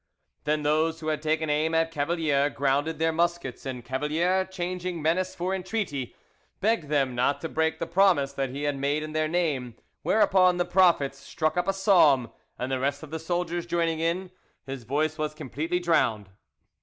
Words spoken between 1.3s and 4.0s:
aim at Cavalier grounded their muskets, and